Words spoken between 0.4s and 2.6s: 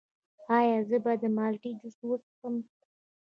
ایا زه باید د مالټې جوس وڅښم؟